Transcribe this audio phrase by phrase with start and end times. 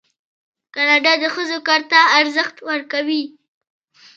[0.73, 3.23] کاناډا د ښځو کار ته ارزښت ورکوي.